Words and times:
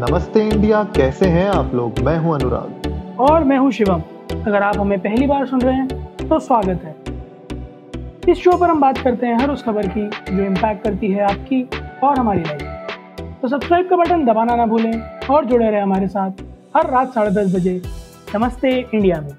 नमस्ते 0.00 0.42
इंडिया 0.48 0.82
कैसे 0.96 1.26
हैं 1.26 1.48
आप 1.50 1.74
लोग? 1.74 1.98
मैं 1.98 2.16
हूँ 2.18 2.34
अनुराग। 2.34 3.16
और 3.20 3.44
मैं 3.44 3.56
हूँ 3.58 3.70
शिवम। 3.72 4.02
अगर 4.32 4.62
आप 4.62 4.76
हमें 4.78 4.98
पहली 4.98 5.26
बार 5.26 5.46
सुन 5.46 5.60
रहे 5.60 5.74
हैं 5.74 6.28
तो 6.28 6.38
स्वागत 6.38 6.82
है। 6.84 8.32
इस 8.32 8.38
शो 8.38 8.56
पर 8.58 8.70
हम 8.70 8.80
बात 8.80 8.98
करते 8.98 9.26
हैं 9.26 9.38
हर 9.38 9.50
उस 9.50 9.64
खबर 9.64 9.86
की 9.88 10.06
जो 10.30 10.42
इम्पैक्ट 10.44 10.84
करती 10.84 11.10
है 11.12 11.24
आपकी 11.24 11.62
और 12.04 12.18
हमारी 12.18 12.40
लाइफ 12.40 13.40
तो 13.42 13.48
सब्सक्राइब 13.48 13.88
का 13.90 13.96
बटन 13.96 14.24
दबाना 14.26 14.56
ना 14.56 14.66
भूलें 14.66 15.00
और 15.30 15.44
जुड़े 15.44 15.70
रहे 15.70 15.80
हमारे 15.80 16.08
साथ 16.08 16.42
हर 16.76 16.90
रात 16.90 17.12
साढ़े 17.14 17.30
दस 17.30 17.54
बजे 17.54 17.80
नमस्ते 18.36 18.70
इंडिया 18.80 19.20
में। 19.20 19.32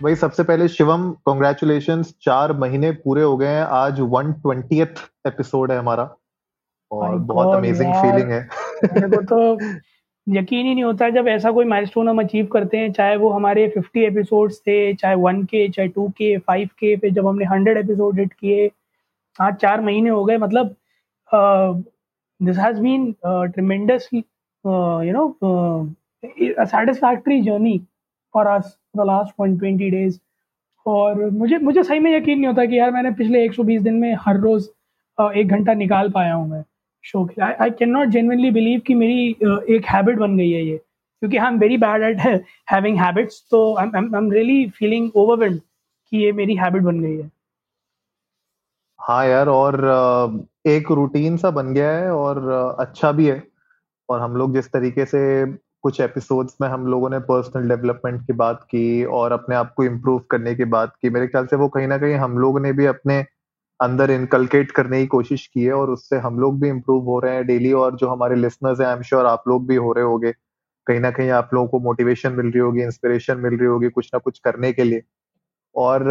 वही 0.00 0.16
सबसे 0.16 0.42
पहले 0.42 0.68
शिवम 0.68 1.10
कॉन्ग्रेचुलेशन 1.24 2.02
चार 2.22 2.52
महीने 2.58 2.90
पूरे 2.98 3.22
हो 3.22 3.36
गए 3.36 3.48
हैं। 3.48 3.64
आज 3.78 4.00
वन 4.00 4.32
ट्वेंटियथ 4.32 5.02
एपिसोड 5.26 5.72
है 5.72 5.78
हमारा। 5.78 6.08
और 6.90 7.16
बहुत 7.16 7.56
अमेजिंग 7.56 7.94
फीलिंग 7.94 8.30
है। 8.30 8.46
मेरे 8.84 9.08
को 9.08 9.22
तो 9.24 9.38
यकीन 10.26 10.66
ही 10.66 10.74
नहीं 10.74 10.84
होता 10.84 11.08
जब 11.10 11.28
ऐसा 11.28 11.50
कोई 11.52 11.64
माइलस्टोन 11.64 12.08
हम 12.08 12.20
अचीव 12.22 12.46
करते 12.52 12.78
हैं, 12.78 12.92
चाहे 12.92 13.16
वो 13.16 13.28
हमारे 13.30 13.66
50 13.76 14.04
एपिसोड्स 14.06 14.58
थे, 14.60 14.94
चाहे 14.94 15.14
वन 15.16 15.42
के 15.44 15.68
चाहे 15.68 15.88
टू 15.88 16.08
के 16.18 16.36
फाइव 16.38 16.68
के 16.78 16.96
फिर 16.96 17.12
जब 17.12 17.26
हमने 17.26 17.44
हंड्रेड 17.44 17.78
एपिसोड 17.78 18.18
हिट 18.20 18.32
किए, 18.32 18.70
आज 19.38 19.54
चार 19.56 19.80
महीने 19.80 20.10
हो 20.10 20.24
गए 20.24 20.36
मतलब 20.38 20.74
this 22.40 22.58
has 22.58 22.80
been 22.80 23.12
tremendous 23.24 24.08
you 24.14 24.22
know 25.12 25.28
satisfactory 26.24 27.40
journey 27.42 27.78
for 28.34 28.46
us 28.46 28.76
the 28.96 29.06
last 29.06 29.34
one 29.40 29.56
twenty 29.58 29.90
days 29.90 30.18
और 30.86 31.24
मुझे 31.30 31.58
मुझे 31.58 31.82
सही 31.82 31.98
में 31.98 32.10
यकीन 32.16 32.38
नहीं 32.38 32.46
होता 32.46 32.64
कि 32.64 32.78
यार 32.78 32.90
मैंने 32.90 33.10
पिछले 33.14 33.48
120 33.48 33.82
दिन 33.82 33.94
में 33.94 34.14
हर 34.20 34.36
रोज़ 34.40 34.68
एक 35.38 35.48
घंटा 35.48 35.74
निकाल 35.74 36.10
पाया 36.10 36.34
हूँ 36.34 36.48
मैं। 36.50 36.62
शो 37.04 37.24
के 37.26 37.42
I 37.42 37.70
can 37.70 37.90
not 37.90 38.08
genuinely 38.08 38.50
believe 38.50 38.80
कि 38.86 38.94
मेरी 38.94 39.28
एक 39.76 39.86
हैबिट 39.90 40.18
बन 40.18 40.36
गई 40.36 40.50
है 40.50 40.64
ये। 40.64 40.76
क्योंकि 40.76 41.36
I 41.36 41.48
am 41.48 41.58
very 41.58 41.76
bad 41.78 42.02
at 42.02 42.44
having 42.70 42.98
habits 43.00 43.42
तो 43.50 43.74
I 43.78 43.86
am 43.96 44.30
really 44.32 44.68
feeling 44.78 45.10
overwhelmed 45.16 45.60
कि 45.60 46.24
ये 46.24 46.32
मेरी 46.32 46.56
हैबिट 46.56 46.82
बन 46.82 47.00
गई 47.00 47.16
है। 47.16 47.30
हाँ 49.00 49.26
यार, 49.26 49.48
और 49.48 50.46
एक 50.66 50.90
रूटीन 50.90 51.36
सा 51.36 51.50
बन 51.50 51.72
गया 51.74 51.90
है 51.90 52.10
और 52.14 52.76
अच्छा 52.80 53.12
भी 53.12 53.26
है। 53.26 53.42
और 54.08 54.20
हम 54.20 54.36
लोग 54.36 54.54
जिस 54.54 54.70
तरीके 54.72 55.04
से 55.04 55.20
कुछ 55.82 56.00
एपिसोड्स 56.00 56.56
में 56.60 56.68
हम 56.68 56.86
लोगों 56.86 57.08
ने 57.10 57.18
पर्सनल 57.28 57.68
डेवलपमेंट 57.68 58.20
की 58.26 58.32
बात 58.32 58.62
की 58.64 59.04
और 59.04 59.32
अपने 59.32 59.54
आप 59.56 59.72
को 59.76 59.84
इम्प्रूव 59.84 60.18
करने 60.30 60.54
की 60.54 60.64
बात 60.64 60.94
की, 61.02 61.10
मेरे 61.10 61.26
ख्याल 61.26 61.46
से 61.46 61.56
वो 61.56 61.68
कहीं 61.68 61.86
ना 61.88 61.98
कहीं 61.98 62.14
हम 62.16 62.38
लोग 62.38 62.60
ने 62.62 62.72
भी 62.72 62.86
अपने 62.86 63.24
अंदर 63.80 64.10
इनकलकेट 64.10 64.70
करने 64.72 65.00
की 65.00 65.06
कोशिश 65.06 65.46
की 65.46 65.64
है 65.64 65.72
और 65.72 65.90
उससे 65.90 66.18
हम 66.20 66.38
लोग 66.40 66.60
भी 66.60 66.68
इम्प्रूव 66.68 67.04
हो 67.04 67.18
रहे 67.20 67.34
हैं 67.34 67.46
डेली 67.46 67.72
और 67.74 67.96
जो 67.96 68.08
हमारे 68.08 68.36
लिसनर्स 68.36 68.80
हैं 68.80 68.86
आई 68.88 68.94
एम 68.96 69.02
श्योर 69.02 69.26
आप 69.26 69.44
लोग 69.48 69.66
भी 69.68 69.76
हो 69.76 69.92
रहे 69.92 70.04
होगे। 70.04 70.32
कहीं 70.86 71.00
ना 71.00 71.10
कहीं 71.10 71.30
आप 71.30 71.50
लोगों 71.54 71.68
को 71.68 71.78
मोटिवेशन 71.80 72.32
मिल 72.32 72.46
रही 72.46 72.60
होगी 72.60 72.82
इंस्पिरेशन 72.82 73.38
मिल 73.40 73.56
रही 73.58 73.68
होगी 73.68 73.88
कुछ 73.90 74.10
ना 74.14 74.18
कुछ 74.18 74.38
करने 74.40 74.72
के 74.72 74.84
लिए। 74.84 75.02
और 75.74 76.10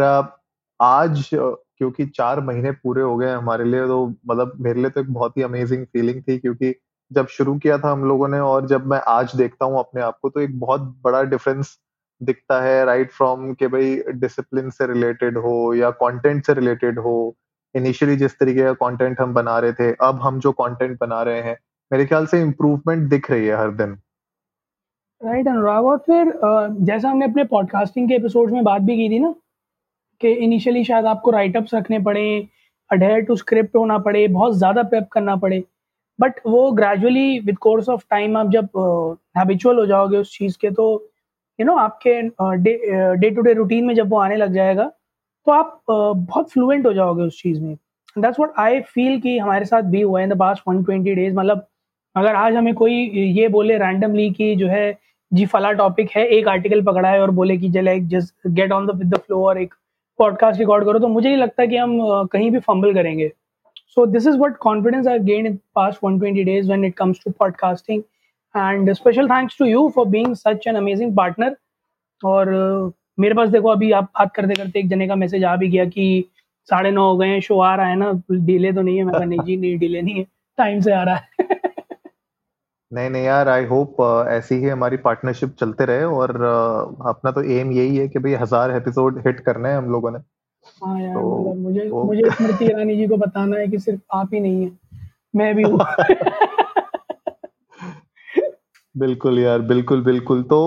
आज 0.80 1.28
क्योंकि 1.32 2.06
चार 2.06 2.40
महीने 2.40 2.70
पूरे 2.72 3.02
हो 3.02 3.16
गए 3.16 3.30
हमारे 3.32 3.64
लिए 3.64 3.86
तो 3.86 4.06
मतलब 4.28 4.56
मेरे 4.60 4.80
लिए 4.80 4.90
तो 4.90 5.00
एक 5.00 5.12
बहुत 5.14 5.36
ही 5.36 5.42
अमेजिंग 5.42 5.84
फीलिंग 5.86 6.22
थी 6.28 6.38
क्योंकि 6.38 6.74
जब 7.10 7.26
शुरू 7.28 7.56
किया 7.58 7.78
था 7.78 7.90
हम 7.92 8.04
लोगों 8.04 8.28
ने 8.28 8.38
और 8.40 8.66
जब 8.68 8.86
मैं 8.86 9.00
आज 9.08 9.36
देखता 9.36 9.64
हूँ 9.66 9.78
अपने 9.78 10.02
आप 10.02 10.18
को 10.22 10.28
तो 10.30 10.40
एक 10.40 10.58
बहुत 10.60 10.80
बड़ा 11.04 11.22
डिफरेंस 11.24 11.78
दिखता 12.20 12.60
है 12.62 12.84
राइट 12.84 13.12
फ्रॉम 13.12 13.52
के 13.54 13.68
भाई 13.68 13.96
डिसिप्लिन 14.14 14.70
से 14.70 14.86
रिलेटेड 14.86 15.38
हो 15.38 15.74
या 15.74 15.90
कंटेंट 16.02 16.46
से 16.46 16.54
रिलेटेड 16.54 16.98
हो 16.98 17.14
इनिशियली 17.74 18.16
जिस 18.16 18.38
तरीके 18.38 18.62
का 18.62 18.72
कंटेंट 18.72 19.20
हम 19.20 19.34
बना 19.34 19.58
रहे 19.58 19.72
थे 19.72 19.92
अब 20.00 20.20
हम 20.22 20.40
जो 20.40 20.52
कंटेंट 20.52 20.98
बना 21.00 21.22
रहे 21.22 21.42
हैं 21.42 21.56
मेरे 21.92 22.06
ख्याल 22.06 22.26
से 22.26 22.40
इम्प्रूवमेंट 22.40 23.08
दिख 23.10 23.30
रही 23.30 23.46
है 23.46 23.56
हर 23.56 23.70
दिन। 23.70 23.96
राइट 25.24 25.48
अनुराग 25.48 25.84
और 25.84 25.98
फिर 25.98 26.32
जैसा 26.80 27.10
हमने 27.10 27.24
अपने 27.24 27.44
पॉडकास्टिंग 27.44 28.08
के 28.08 28.14
एपिसोड 28.14 28.50
में 28.50 28.64
बात 28.64 28.82
भी 28.82 28.96
की 28.96 29.08
थी 29.10 29.18
ना 29.18 29.34
कि 30.20 30.32
इनिशियली 30.32 30.84
शायद 30.84 31.06
आपको 31.06 31.30
राइटअप्स 31.30 31.74
रखने 31.74 31.98
पड़े 31.98 32.48
अडेयर 32.90 33.20
टू 33.20 33.36
स्क्रिप्ट 33.36 33.76
होना 33.76 33.98
पड़े 33.98 34.28
बहुत 34.28 34.56
ज़्यादा 34.56 34.82
प्रेप 34.82 35.08
करना 35.12 35.36
पड़े 35.36 35.62
बट 36.20 36.40
वो 36.46 36.70
gradually 36.72 37.38
with 37.38 37.56
course 37.58 37.88
of 37.88 38.04
time 38.10 38.36
आप 38.36 38.50
जब 38.50 38.68
हैबिचुअल 39.38 39.78
हो 39.78 39.86
जाओगे 39.86 40.16
उस 40.16 40.38
चीज़ 40.38 40.58
के 40.60 40.70
तो 40.70 41.08
यू 41.60 41.66
you 41.66 41.66
नो 41.66 41.72
know, 41.72 41.84
आपके 41.84 43.16
डे 43.16 43.30
टू 43.30 43.42
डे 43.42 43.52
रूटीन 43.52 43.84
में 43.84 43.94
जब 43.94 44.10
वो 44.10 44.18
आने 44.18 44.36
लग 44.36 44.52
जाएगा 44.52 44.90
तो 45.46 45.52
आप 45.52 45.80
बहुत 45.88 46.50
फ्लुएंट 46.50 46.86
हो 46.86 46.92
जाओगे 46.92 47.22
उस 47.22 47.42
चीज़ 47.42 47.60
में। 47.60 47.74
दैट्स 48.16 48.40
व्हाट 48.40 48.58
आई 48.58 48.80
फील 48.82 49.20
कि 49.20 49.36
हमारे 49.38 49.64
साथ 49.64 49.82
भी 49.82 50.00
हुआ 50.00 50.20
है 50.20 50.26
in 50.26 50.32
the 50.32 50.38
past 50.38 50.62
one 50.68 50.82
twenty 50.84 51.14
days 51.14 51.34
मतलब 51.36 51.66
अगर 52.16 52.34
आज 52.36 52.54
हमें 52.54 52.74
कोई 52.74 52.94
ये 53.36 53.48
बोले 53.48 53.76
रैंडमली 53.78 54.30
कि 54.30 54.54
जो 54.56 54.66
है, 54.68 54.96
जी, 55.32 55.46
फला 55.46 55.72
टॉपिक 55.72 56.10
है, 56.10 56.26
एक 56.28 56.48
आर्टिकल 56.48 56.82
पकड़ा 56.84 57.08
है 57.08 57.20
और 57.22 57.30
बोले 57.30 57.56
कि 57.58 57.70
चले 57.72 57.98
just 58.00 58.48
get 58.48 58.72
on 58.72 58.86
the 58.86 58.96
with 58.96 59.14
the 59.14 59.18
flow 59.18 59.44
और 59.46 59.60
एक 59.60 59.74
पॉडकास्ट 60.18 60.60
रिकॉर्ड 60.60 60.84
करो 60.84 60.98
तो 60.98 61.08
मुझे 61.08 61.28
नहीं 61.28 61.38
लगता 61.38 61.66
कि 61.66 61.76
हम 61.76 62.26
कहीं 62.32 62.50
भी 62.50 62.58
फंबल 62.60 62.94
करेंगे। 62.94 63.30
So 63.94 64.06
this 64.06 64.26
is 64.26 64.36
what 64.38 64.56
confidence 64.60 65.06
I 65.08 65.18
gain 65.20 65.46
in 65.46 65.58
past 65.74 66.04
one 66.04 66.18
twenty 66.18 66.44
days 66.44 66.70
when 66.70 66.84
it 66.84 66.94
comes 66.96 67.20
to 67.24 67.30
podcasting 67.38 68.02
and 68.54 68.92
special 68.92 69.28
thanks 69.28 69.58
to 69.58 69.64
you 69.66 69.88
for 69.94 70.06
being 70.08 70.34
such 70.36 70.66
an 70.68 70.74
amazing 70.76 71.16
partner 71.16 71.56
और 72.22 72.50
मेरे 73.22 73.34
पास 73.34 73.48
देखो 73.48 73.68
अभी 73.68 73.90
आप 73.92 74.04
बात 74.04 74.34
करते 74.34 74.54
करते 74.54 74.78
एक 74.80 74.88
जने 74.88 75.08
का 75.08 75.14
मैसेज 75.14 75.44
आ 75.44 75.56
भी 75.56 75.68
गया 75.68 75.84
कि 75.84 76.24
साढ़े 76.68 76.90
नौ 76.90 77.10
हो 77.10 77.16
गए 77.16 77.40
शो 77.40 77.60
आ 77.60 77.74
रहा 77.74 77.86
है 77.86 77.96
ना 77.96 78.22
डिले 78.32 78.72
तो 78.72 78.82
नहीं 78.82 78.96
है। 78.96 79.04
मैं 79.04 79.26
नहीं 79.26 79.40
जी 79.40 79.56
नहीं 79.56 79.78
डिले 79.78 80.02
नहीं 80.02 80.14
है। 80.14 80.26
टाइम 80.58 80.80
से 80.80 80.92
आ 80.92 81.02
रहा 81.02 81.14
है। 81.14 81.60
नहीं 82.92 83.10
नहीं 83.10 83.24
यार 83.24 83.48
आई 83.48 83.64
होप 83.64 83.96
uh, 84.00 84.28
ऐसी 84.28 84.54
ही 84.54 84.68
हमारी 84.68 84.96
पार्टनरशिप 84.96 85.54
चलते 85.60 85.84
रहे 85.84 86.04
और 86.04 86.30
uh, 86.30 87.08
अपना 87.08 87.30
तो 87.30 87.42
एम 87.42 87.72
यही 87.72 87.96
है 87.96 88.08
कि 88.08 88.18
भाई 88.18 88.32
हज़ार 88.32 88.70
एपिसोड 88.70 89.22
हिट 89.26 89.40
करने 89.40 89.68
हैं 89.68 89.76
हम 89.76 89.90
लोगों 89.90 90.10
ने। 90.10 90.18
हाँ 90.84 91.00
यार 91.00 91.14
तो, 91.14 91.38
मतलब 91.40 91.62
मुझे 91.62 91.80
तो... 91.80 92.02
मुझे 92.04 92.22
स्मृति 92.30 92.64
ईरानी 92.64 92.96
जी 92.96 93.06
को 93.06 93.16
बताना 93.16 93.56
है 93.56 93.68
कि 93.68 93.78
सिर्फ़ 93.78 94.00
आप 94.12 94.30
ही 94.34 94.40
नहीं 94.40 94.64
है। 94.64 94.70
मैं 95.36 95.54
भी 95.54 95.62
हूँ। 95.62 95.78
बिल्कुल 98.96 99.38
यार 99.38 99.58
बिल्कुल 99.58 100.04
बिल्कुल। 100.04 100.42
तो 100.42 100.60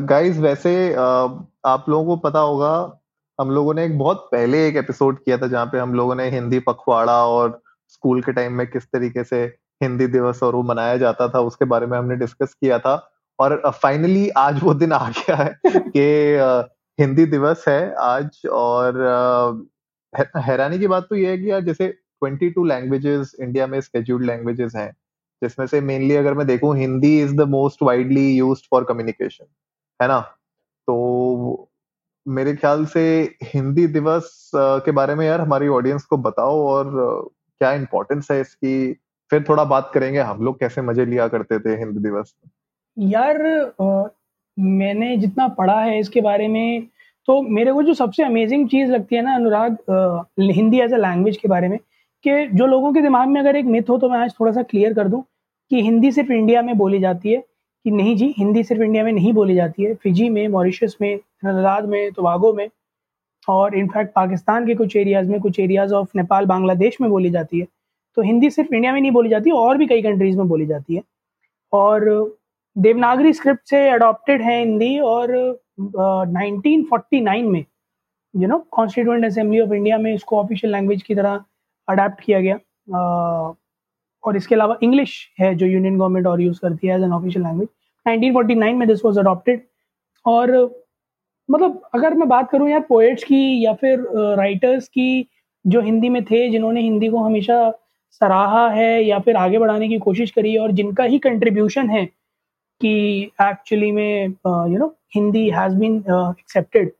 गाइस 0.00 0.36
uh, 0.36 0.42
वैसे 0.42 0.94
uh, 0.94 1.30
आप 1.64 1.88
लोगों 1.88 2.06
को 2.06 2.16
पता 2.20 2.38
होगा, 2.38 3.00
हम 3.38 3.50
लोगों 3.50 3.74
ने 3.74 3.84
एक 3.84 3.98
बहुत 3.98 4.28
पहले 4.32 4.66
एक 4.68 4.76
एपिसोड 4.76 5.18
किया 5.18 5.38
था 5.38 5.46
जहाँ 5.48 5.66
पे 5.66 5.78
हम 5.78 5.94
लोगों 5.94 6.14
ने 6.14 6.28
हिंदी 6.30 6.58
पखवाड़ा 6.60 7.24
और 7.26 7.60
स्कूल 7.88 8.22
के 8.22 8.32
टाइम 8.32 8.52
में 8.52 8.66
किस 8.66 8.84
तरीके 8.86 9.24
से 9.24 9.42
हिंदी 9.82 10.06
दिवस 10.06 10.42
और 10.42 10.54
वो 10.54 10.62
मनाया 10.62 10.96
जाता 10.96 11.28
था, 11.28 11.40
उसके 11.40 11.64
बारे 11.64 11.86
में 11.86 11.96
हमने 11.98 12.16
डिस्कस 12.16 12.54
किया 12.54 12.78
था। 12.78 12.94
और 13.38 13.60
फाइनली 13.72 14.28
आज 14.38 14.62
वो 14.62 14.74
दिन 14.74 14.92
आ 14.92 15.08
गया 15.10 15.36
है 15.36 15.54
कि 15.66 16.04
हिंदी 16.98 17.24
दिवस 17.26 17.64
है 17.68 17.94
आज 18.00 18.40
और 18.52 19.66
हैरानी 20.38 20.78
की 20.78 20.86
बात 20.86 21.06
तो 21.10 21.16
ये 21.16 21.30
है 21.30 21.38
कि 21.38 21.50
यार 21.50 21.60
जैसे 21.62 21.88
22 22.24 22.66
लैंग्वेजेस 22.66 23.34
इंडिया 23.40 23.66
में 23.66 23.80
स्केड्यूल्ड 23.80 24.26
लैंग्वेजेस 24.26 24.72
हैं, 24.76 24.90
जिसमें 25.42 25.66
से 25.66 25.80
मेनली 25.82 26.16
अगर 26.16 26.34
मैं 26.34 26.46
देखूँ, 26.46 26.76
Hindi 26.76 27.20
is 27.22 27.34
the 27.36 27.48
most 27.50 27.82
widely 27.82 28.30
used 28.30 28.66
for 28.70 28.84
communication 28.84 29.44
है 30.00 30.08
ना? 30.08 30.18
तो 30.88 31.68
मेरे 32.26 32.54
ख्याल 32.56 32.84
से 32.86 33.02
हिंदी 33.44 33.86
दिवस 33.86 34.50
के 34.54 34.90
बारे 34.90 35.14
में 35.14 35.26
यार 35.26 35.40
हमारी 35.40 35.68
ऑडियंस 35.68 36.04
को 36.04 36.16
बताओ 36.16 36.58
और 36.66 36.90
क्या 37.60 37.72
इम्पोर्टेंस 37.72 38.30
है 38.30 38.40
इसकी? 38.40 38.92
फिर 39.30 39.44
थोड़ा 39.48 39.64
बात 39.64 39.90
करेंगे 39.94 40.20
हम 40.20 40.42
लोग 40.44 40.58
कैसे 40.60 40.82
मज़े 40.82 41.04
लिया 41.04 41.28
करते 41.28 41.58
थे 41.58 41.76
हिंदी 41.78 42.00
दिवस 42.00 42.34
यार 42.96 43.40
आ, 43.80 44.04
मैंने 44.56 45.16
जितना 45.16 45.46
पढ़ा 45.48 45.80
है 45.80 45.98
इसके 46.00 46.20
बारे 46.20 46.48
में 46.48 46.86
तो 47.28 47.40
मेरे 47.42 47.72
को 47.72 47.82
जो 47.82 47.94
सबसे 47.94 48.22
अमेजिंग 48.22 48.68
चीज़ 48.68 48.90
लगती 48.90 49.16
है 49.16 49.22
ना 49.22 49.34
Anurag 49.34 49.76
Hindi 50.40 50.80
as 50.80 50.92
a 50.92 50.96
language 50.96 51.36
के 51.36 51.48
बारे 51.48 51.68
में 51.68 51.78
कि 52.24 52.46
जो 52.48 52.66
लोगों 52.66 52.92
के 52.92 53.00
दिमाग 53.00 53.28
में 53.28 53.40
अगर 53.40 53.56
एक 53.56 53.64
मिथ 53.66 53.90
हो 53.90 53.98
तो 53.98 54.08
मैं 54.08 54.18
आज 54.18 54.34
थोड़ा 54.40 54.52
सा 54.52 54.62
क्लियर 54.62 54.94
कर 54.94 55.08
दूँ 55.08 55.22
कि 55.70 55.82
हिंदी 55.82 56.12
सिर्फ़ 56.12 56.32
इंडिया 56.32 56.62
में 56.62 56.76
बोली 56.78 57.00
जाती 57.00 57.32
है। 57.32 57.42
कि 57.84 57.90
नहीं 57.90 58.16
जी 58.16 58.34
हिंदी 58.38 58.62
सिर्फ़ 58.64 58.82
इंडिया 58.82 59.04
में 59.04 59.12
नहीं 59.12 59.32
बोली 59.32 59.54
जाती 59.54 59.82
है। 59.84 59.94
फिजी 59.94 60.28
में 60.28 60.46
मॉरिशस 60.48 60.96
में 61.00 61.14
नदाद 61.44 61.88
में 61.88 62.12
तोबागो 62.12 62.52
में 62.52 62.68
और 63.48 63.74
इनफैक्ट 63.78 64.12
पाकिस्तान 64.14 64.66
के 64.66 64.74
कुछ 64.74 64.96
एरियाज़ 64.96 65.30
में 65.30 65.40
कुछ 65.40 65.60
एरियाज़ 65.60 65.92
ऑफ़ 65.94 66.08
नेपाल 66.16 66.46
बांग्लादेश 66.46 67.00
में 67.00 67.10
बोली 67.10 67.30
जाती 67.30 67.60
है। 67.60 67.66
तो 68.16 68.22
हिंदी 68.22 68.50
सिर्फ़ 68.50 68.74
इंडिया 68.74 68.92
में 68.92 69.00
नहीं 69.00 69.10
बोली 69.12 69.28
जाती 69.28 69.50
और 69.50 69.76
भी 69.78 69.86
कई 69.86 70.02
कंट्रीज़ 70.02 70.36
में 70.38 70.48
बोली 70.48 70.66
जाती 70.66 70.94
है। 70.94 71.02
और 71.72 72.36
देवनागरी 72.76 73.32
स्क्रिप्ट 73.32 73.68
से 73.70 73.88
अडॉप्टेड 73.90 74.42
है 74.42 74.58
हिंदी 74.58 74.98
और 75.00 75.32
नाइनटीन 75.80 76.86
नाइन 77.24 77.46
में 77.46 77.64
you 78.34 78.48
know 78.48 78.58
constituent 78.70 79.24
assembly 79.24 79.60
of 79.60 79.72
India 79.74 79.98
में 79.98 80.12
इसको 80.14 80.38
ऑफिशियल 80.38 80.72
लैंग्वेज 80.72 81.02
की 81.02 81.14
तरह 81.14 81.44
अडेप्ट 81.88 82.20
किया 82.20 82.40
गया। 82.40 82.56
uh, 82.56 83.56
और 84.24 84.36
इसके 84.36 84.54
अलावा 84.54 84.78
इंग्लिश 84.82 85.16
है 85.40 85.54
जो 85.54 85.66
यूनियन 85.66 85.98
गवर्नमेंट 85.98 86.26
और 86.26 86.40
यूज़ 86.40 86.60
करती 86.60 86.86
है 86.86 86.96
एज 86.96 87.02
एन 87.02 87.12
ऑफिशियल 87.12 87.44
लैंग्वेज 87.44 87.68
1949 88.06 88.74
में 88.74 88.86
दिस 88.88 89.04
वाज 89.04 89.18
अडॉप्टेड 89.18 89.62
और 90.24 90.52
मतलब 91.48 91.80
अगर 91.94 92.14
मैं 92.14 92.28
बात 92.28 92.50
करूँ 92.50 92.68
यार 92.70 92.80
पोएट्स 92.80 93.24
की 93.24 93.64
या 93.64 93.72
फिर 93.74 94.06
राइटर्स 94.38 94.88
की 94.88 95.26
जो 95.64 95.80
हिंदी 95.80 96.08
में 96.08 96.24
थे 96.24 96.48
जिन्होंने 96.50 96.80
हिंदी 96.80 97.08
को 97.08 97.18
हमेशा 97.18 97.58
सराहा 98.12 98.68
है 98.70 99.04
या 99.04 99.18
फिर 99.18 99.36
आगे 99.36 99.58
बढ़ाने 99.58 99.88
की 99.88 99.98
कोशिश 99.98 100.30
करी 100.30 100.56
और 100.56 100.72
जिनका 100.72 101.04
ही 101.04 101.18
कंट्रीब्यूशन 101.18 101.90
है 101.90 102.04
कि 102.80 102.92
एक्चुअली 103.42 103.90
में 103.92 104.26
you 104.26 104.78
know 104.78 104.86
Hindi 105.16 105.48
has 105.50 105.76
been 105.76 105.96
accepted 106.08 106.92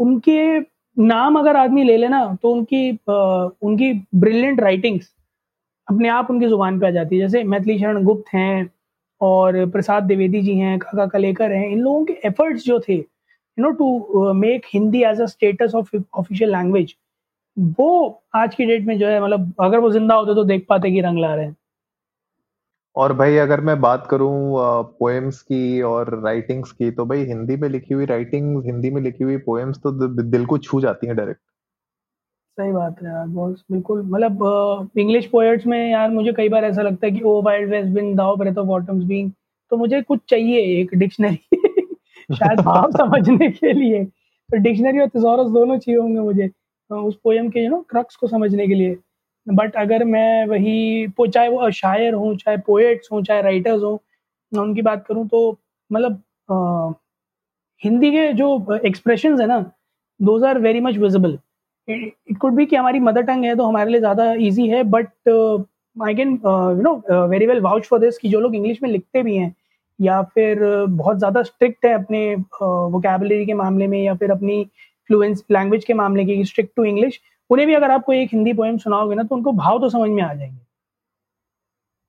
उनके 0.00 0.58
नाम 0.96 1.38
अगर 1.38 1.56
आदमी 1.56 1.82
ले 1.84 1.96
लेना 1.96 2.38
तो 2.42 2.50
उनकी 2.50 2.92
uh, 2.92 3.50
उनकी 3.62 3.92
ब्रिलियंट 4.14 4.60
राइटिंग्स 4.60 5.12
अपने 5.88 6.08
आप 6.08 6.30
उनकी 6.30 6.46
ज़ुबान 6.48 6.78
पे 6.80 6.86
आ 6.86 6.90
जाती 6.90 7.16
है। 7.16 7.20
जैसे 7.22 7.42
मैथिली 7.44 7.78
शरण 7.78 8.04
गुप्त 8.04 8.34
हैं 8.34 8.70
और 9.20 9.64
प्रसाद 9.70 10.04
द्विवेदी 10.04 10.42
जी 10.42 10.56
हैं, 10.56 10.78
काका 10.78 11.06
कलेकर 11.08 11.52
हैं, 11.52 11.68
इन 11.68 11.80
लोगों 11.80 12.04
के 12.04 12.12
एफर्ट्स 12.28 12.64
जो 12.64 12.78
थे 12.88 12.94
you 12.94 13.62
know 13.62 13.70
to 13.72 14.32
make 14.34 14.66
Hindi 14.74 15.02
as 15.04 15.20
a 15.20 15.26
status 15.26 15.74
of 15.74 15.96
official 15.96 16.50
language 16.52 16.94
वो 17.78 18.22
आज 18.36 18.54
की 18.54 18.64
डेट 18.66 18.86
में 18.86 18.98
जो 18.98 19.06
है 19.06 19.22
मतलब 19.22 19.52
अगर 19.60 19.78
वो 19.78 19.90
ज़िंदा 19.92 20.14
होते 20.14 20.34
तो 20.34 20.44
देख 20.44 20.66
पाते 20.68 20.90
कि 20.90 21.00
रंग 21.00 21.18
ला 21.18 21.34
रहे 21.34 21.44
हैं। 21.44 21.56
और 22.96 23.12
भाई 23.12 23.36
अगर 23.36 23.60
मैं 23.60 23.80
बात 23.80 24.06
करूँ 24.10 24.32
पोएम्स 25.00 25.40
की 25.42 25.80
और 25.82 26.14
राइटिंग्स 26.24 26.72
की 26.72 26.90
तो 26.90 27.04
भाई 27.06 27.24
हिंदी 27.26 27.56
में 27.56 27.68
लिखी 27.68 27.94
हुई 27.94 28.04
राइटिंग्स 28.06 28.66
हिंदी 28.66 28.90
में 28.90 29.00
लिखी 29.02 29.24
हुई 29.24 29.36
पोएम्स 29.46 29.78
तो 29.82 29.92
दिल 30.22 30.46
को 30.46 30.58
छू 30.58 30.80
जाती 30.80 31.06
हैं 31.06 31.16
डायरेक्ट 31.16 31.40
सही 32.58 32.72
बात 32.72 33.02
है 33.02 33.08
यार 33.08 33.26
बहुत 33.28 33.56
बिल्कुल। 33.72 34.02
मतलब 34.04 34.90
इंग्लिश 34.98 35.26
पोएट्स 35.30 35.66
में 35.66 35.78
यार 35.90 36.10
मुझे 36.10 36.32
कई 36.32 36.48
बार 36.48 36.64
ऐसा 36.64 36.82
लगता 36.82 37.06
है 37.06 37.12
कि 37.12 37.20
ओ 37.22 37.40
वाइल्ड 37.42 37.70
वेस्ट 37.70 37.88
बिन 37.94 38.14
दाओ 38.16 38.36
ब्रेथ 38.36 38.58
ऑफ़ 38.58 38.68
ऑटम्स 38.70 39.04
बीइंग 39.04 39.30
तो 39.72 39.76
मुझे 39.76 40.00
कुछ 40.02 40.20
चाहिए 40.30 40.60
एक 40.80 40.94
डिक्शनरी 40.94 41.36
शायद 42.32 42.60
भाव 42.64 42.90
समझने 42.92 43.48
के 43.50 43.72
लिए। 43.72 44.04
तो 44.04 44.56
डिक्शनरी 44.58 45.00
और 45.00 45.08
थिसॉरस 45.08 45.50
दोनों 45.52 45.78
चाहिए 45.78 46.00
होंगे 46.00 46.20
मुझे 46.20 46.50
उस 46.90 47.18
पोएम 47.24 47.48
के 47.50 47.64
यू 47.64 47.70
नो 47.70 47.80
क्रक्स 47.90 48.16
को 48.16 48.26
समझने 48.28 48.66
के 48.68 48.74
लिए। 48.74 48.96
बट 49.46 49.76
अगर 49.76 50.04
मैं 50.06 50.46
वही 50.46 51.06
चाहे 51.26 51.48
वो 51.48 51.70
शायर 51.72 52.14
हूँ 52.14 52.36
चाहे 52.36 52.56
पोएट्स 52.66 53.08
हों 53.12 53.22
चाहे 53.22 53.42
राइटर्स 53.42 53.82
हों 53.82 53.96
मैं 54.52 54.62
उनकी 54.62 54.82
बात 54.82 55.04
करूँ 55.06 55.26
तो 55.28 55.40
मतलब 55.90 56.22
हिंदी 57.82 58.10
के 58.10 58.32
जो 58.34 58.48
एक्सप्रेशन 58.86 59.40
है 59.40 59.46
ना 59.46 59.58
those 60.20 60.44
are 60.44 60.58
very 60.60 60.80
much 60.80 60.96
visible 60.98 61.38
it 61.88 62.38
could 62.38 62.52
be 62.52 62.66
कि 62.66 62.76
हमारी 62.76 63.00
मदर 63.00 63.22
टंग 63.22 63.44
है 63.44 63.54
तो 63.56 63.66
हमारे 63.66 63.90
लिए 63.90 64.00
ज़्यादा 64.00 64.32
ईजी 64.32 64.66
है 64.68 64.82
but 64.84 65.28
I 65.96 66.14
can 66.14 66.30
you 66.30 66.82
know 66.82 67.26
very 67.26 67.46
well 67.46 67.60
vouch 67.60 67.86
for 67.86 68.00
this 68.00 68.18
कि 68.18 68.28
जो 68.28 68.40
लोग 68.40 68.54
इंग्लिश 68.54 68.82
में 68.82 68.90
लिखते 68.90 69.22
भी 69.22 69.36
हैं 69.36 69.54
या 70.00 70.22
फिर 70.34 70.64
बहुत 70.88 71.18
ज़्यादा 71.18 71.42
स्ट्रिक्ट 71.42 71.84
है 71.86 71.92
अपने 71.92 72.34
वोकेबलरी 72.62 73.40
uh, 73.40 73.46
के 73.46 73.54
मामले 73.54 73.86
में 73.86 74.02
या 74.02 74.14
फिर 74.14 74.30
अपनी 74.30 74.64
फ्लुएंस 75.10 75.44
लैंग्वेज 75.50 75.84
के 75.84 75.94
मामले 75.94 76.24
की 76.24 76.44
स्ट्रिक्ट 76.44 76.76
टू 76.76 76.84
इंग्लिश 76.84 77.20
उन्हें 77.50 77.66
भी 77.68 77.74
अगर 77.74 77.90
आपको 77.90 78.12
एक 78.12 78.30
हिंदी 78.32 78.52
पोएम 78.52 78.76
सुनाओगे 78.78 79.14
ना 79.14 79.22
तो 79.22 79.34
उनको 79.34 79.52
भाव 79.52 79.78
तो 79.80 79.88
समझ 79.88 80.10
में 80.10 80.22
आ 80.22 80.32
जाएँगे। 80.34 80.58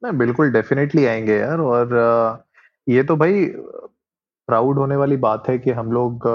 मैं 0.04 0.18
बिल्कुल 0.18 0.52
डेफिनेटली 0.52 1.06
आएँगे 1.06 1.38
यार 1.38 1.60
और 1.60 2.44
ये 2.88 3.04
तो 3.04 3.16
भाई 3.16 3.46
प्राउड 4.48 4.78
होने 4.78 4.96
वाली 4.96 5.18
बात 5.18 5.50
है 5.50 5.58
कि 5.60 5.72
हम 5.72 5.92
लोग 5.92 6.28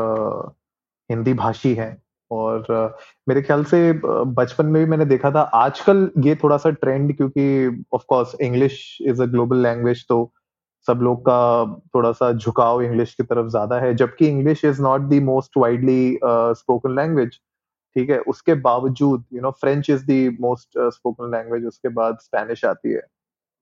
हिंदी 1.10 1.34
भाषी 1.34 1.74
हैं। 1.74 1.96
और 2.32 2.94
मेरे 3.29 3.43
ख्याल 3.43 3.64
से 3.64 3.81
बचपन 4.02 4.67
में 4.67 4.82
भी 4.84 4.90
मैंने 4.90 5.05
देखा 5.06 5.31
था। 5.31 5.40
आजकल 5.56 6.11
ये 6.25 6.34
थोड़ा 6.43 6.56
सा 6.56 6.70
ट्रेंड 6.73 7.17
क्योंकि 7.17 7.84
of 7.94 8.05
course 8.08 8.34
English 8.40 8.76
is 9.02 9.23
a 9.23 9.26
global 9.26 9.62
language 9.62 10.05
तो 10.08 10.19
सब 10.87 11.00
लोग 11.02 11.20
का 11.23 11.64
थोड़ा 11.94 12.12
सा 12.12 12.32
झुकाव 12.32 12.82
इंग्लिश 12.82 13.14
की 13.14 13.23
तरफ़ 13.23 13.49
ज़्यादा 13.49 13.79
है। 13.81 13.94
जबकि 13.96 14.29
English 14.29 14.64
is 14.64 14.82
not 14.82 15.08
the 15.11 15.23
most 15.25 15.58
widely 15.58 16.19
spoken 16.25 16.94
language 16.96 17.38
ठीक 17.96 18.11
है? 18.11 18.19
उसके 18.19 18.55
बावजूद 18.62 19.25
you 19.34 19.40
know 19.43 19.50
French 19.61 19.90
is 19.90 20.05
the 20.06 20.37
most 20.40 20.79
spoken 20.94 21.31
language 21.32 21.67
उसके 21.67 21.88
बाद 21.90 22.19
स्पेनिश 22.20 22.64
आती 22.64 22.93
है। 22.93 23.02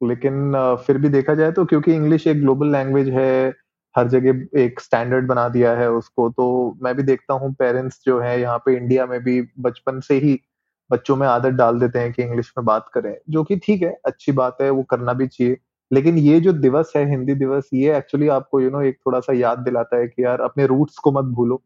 लेकिन 0.01 0.53
uh, 0.53 0.77
फिर 0.77 0.99
भी 0.99 1.09
देखा 1.09 1.35
जाए 1.35 1.53
तो 1.53 1.65
क्योंकि 1.65 1.95
इंग्लिश 1.95 2.27
एक 2.27 2.41
ग्लोबल 2.41 2.71
लैंग्वेज 2.73 3.09
है 3.11 3.51
हर 3.95 4.09
जगह 4.09 4.61
एक 4.61 4.81
स्टैंडर्ड 4.81 5.27
बना 5.27 5.49
दिया 5.49 5.73
है 5.77 5.91
उसको। 5.93 6.29
तो 6.31 6.47
मैं 6.83 6.95
भी 6.97 7.03
देखता 7.03 7.35
हूँ 7.35 7.53
पेरेंट्स 7.55 8.01
जो 8.07 8.19
है 8.21 8.41
यहाँ 8.41 8.59
पे 8.67 8.77
इंडिया 8.77 9.07
में 9.07 9.19
भी 9.25 9.41
बचपन 9.61 10.01
से 10.01 10.19
ही 10.19 10.39
बच्चों 10.91 11.17
में 11.17 11.27
आदत 11.29 11.53
डाल 11.55 11.79
देते 11.81 11.99
हैं 11.99 12.13
कि 12.13 12.23
इंग्लिश 12.23 12.53
में 12.59 12.65
बात 12.67 12.89
करें 12.95 13.15
जो 13.31 13.43
कि 13.45 13.57
ठीक 13.57 13.83
है 13.83 13.93
अच्छी 14.07 14.33
बात 14.33 14.57
है 14.63 14.71
वो 14.71 14.83
करना 14.91 15.13
भी 15.13 15.27
चाहिए। 15.27 15.57
लेकिन 15.91 16.19
ये 16.19 16.41
जो 16.41 16.53
दिवस 16.55 16.93
है 16.97 17.09
हिंदी 17.11 17.35
दिवस 17.35 17.69
ये 17.75 17.97
एक्चुअली 17.97 18.29
आपको 18.29 18.61
यू 18.61 18.67
you 18.67 18.73
नो 18.73 18.79
know, 18.79 18.89
एक 18.89 18.99
थोड़ा 19.07 19.21
सा 19.21 19.33
याद 19.33 19.59
दिलाता 19.59 19.97
है 19.97 20.07
कि 20.09 20.25
यार 20.25 20.41
अपने 20.41 20.67
रूट्स 20.67 20.99
को 20.99 21.13
मत 21.13 21.35
भूलो। 21.35 21.63